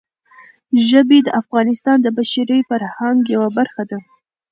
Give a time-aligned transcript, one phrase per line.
[0.87, 3.99] ژبې د افغانستان د بشري فرهنګ یوه برخه ده.